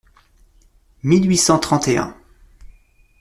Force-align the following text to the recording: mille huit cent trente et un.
mille 1.03 1.27
huit 1.29 1.37
cent 1.37 1.59
trente 1.59 1.87
et 1.87 1.99
un. 1.99 2.17